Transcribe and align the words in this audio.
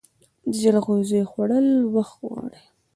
د 0.51 0.53
جلغوزیو 0.63 1.29
خوړل 1.31 1.67
وخت 1.95 2.13
غواړي. 2.27 2.61